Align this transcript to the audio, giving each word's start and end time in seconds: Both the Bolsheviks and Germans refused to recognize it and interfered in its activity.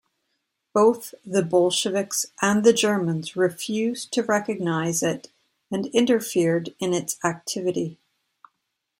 Both 0.73 1.13
the 1.23 1.43
Bolsheviks 1.43 2.25
and 2.41 2.65
Germans 2.75 3.35
refused 3.35 4.11
to 4.13 4.23
recognize 4.23 5.03
it 5.03 5.29
and 5.69 5.85
interfered 5.93 6.73
in 6.79 6.91
its 6.91 7.19
activity. 7.23 7.99